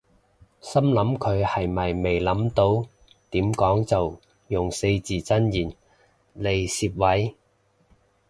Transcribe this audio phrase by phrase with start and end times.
[0.59, 2.89] 心諗佢係咪未諗到
[3.29, 5.75] 點講就用四字真言
[6.35, 7.35] 嚟攝位